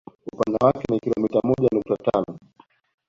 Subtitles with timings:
[0.33, 2.39] Upana wake ni kilomita moja nukta tano